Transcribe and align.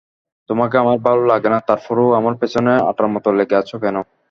তোমাকে 0.49 0.75
আমার 0.77 0.97
ভালো 1.07 1.21
লাগেনা, 1.31 1.57
তারপরও 1.69 2.17
আমার 2.19 2.33
পেছনে 2.41 2.71
আঠার 2.89 3.07
মত 3.13 3.25
লেগে 3.39 3.55
আছো 3.61 3.75
কেন? 3.83 3.95